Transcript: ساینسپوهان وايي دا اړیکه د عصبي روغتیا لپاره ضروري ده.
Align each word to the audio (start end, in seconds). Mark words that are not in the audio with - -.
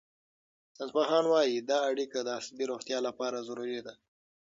ساینسپوهان 0.75 1.25
وايي 1.29 1.57
دا 1.69 1.77
اړیکه 1.91 2.17
د 2.23 2.29
عصبي 2.39 2.65
روغتیا 2.71 2.97
لپاره 3.07 3.45
ضروري 3.47 3.79
ده. 3.85 3.93